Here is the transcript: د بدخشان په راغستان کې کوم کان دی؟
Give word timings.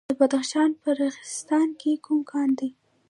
د 0.09 0.11
بدخشان 0.19 0.69
په 0.81 0.89
راغستان 1.01 1.67
کې 1.79 1.91
کوم 2.05 2.19
کان 2.31 2.49
دی؟ 2.59 2.69